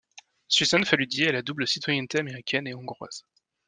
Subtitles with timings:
[0.47, 3.23] Susan Faludi a la double-citoyenneté américaine et hongroise.